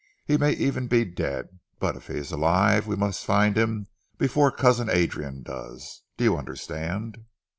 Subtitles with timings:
[0.25, 3.85] He may even be dead, but if he is alive we must find him
[4.17, 6.01] before Cousin Adrian does.
[6.17, 7.23] Do you understand?"